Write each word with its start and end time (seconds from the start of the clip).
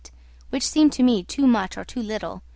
which 0.49 0.65
seemed 0.67 0.91
to 0.91 1.03
me 1.03 1.23
too 1.23 1.45
much 1.45 1.77
or 1.77 1.85
too 1.85 2.01
little. 2.01 2.41